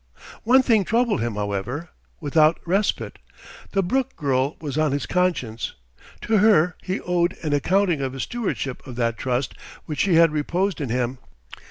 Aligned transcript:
One 0.43 0.63
thing 0.63 0.83
troubled 0.83 1.21
him, 1.21 1.35
however, 1.35 1.89
without 2.19 2.59
respite: 2.65 3.19
the 3.73 3.83
Brooke 3.83 4.15
girl 4.15 4.57
was 4.59 4.75
on 4.75 4.93
his 4.93 5.05
conscience. 5.05 5.75
To 6.21 6.37
her 6.39 6.75
he 6.81 6.99
owed 7.01 7.37
an 7.43 7.53
accounting 7.53 8.01
of 8.01 8.13
his 8.13 8.23
stewardship 8.23 8.81
of 8.87 8.95
that 8.95 9.15
trust 9.15 9.53
which 9.85 9.99
she 9.99 10.15
had 10.15 10.31
reposed 10.31 10.81
in 10.81 10.89
him. 10.89 11.19